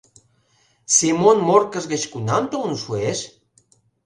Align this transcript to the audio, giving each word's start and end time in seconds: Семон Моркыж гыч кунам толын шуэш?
Семон 0.95 1.37
Моркыж 1.47 1.83
гыч 1.93 2.03
кунам 2.11 2.43
толын 2.51 2.75
шуэш? 2.83 3.19